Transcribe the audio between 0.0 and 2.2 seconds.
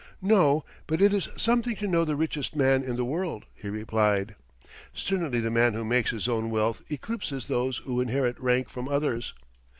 "No, but it is something to know the